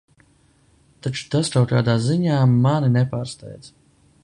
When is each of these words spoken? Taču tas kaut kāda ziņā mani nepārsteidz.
Taču 1.07 1.27
tas 1.35 1.51
kaut 1.57 1.75
kāda 1.75 1.95
ziņā 2.07 2.39
mani 2.55 2.91
nepārsteidz. 2.97 3.71